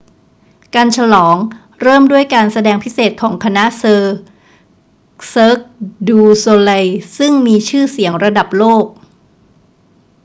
[0.75, 1.35] การฉลอง
[1.81, 5.63] เริ่มด้วยการแสดงพิเศษของคณะ cirque
[6.07, 8.85] du soleil ซึ่งมีชื่อเสียงระดับโลก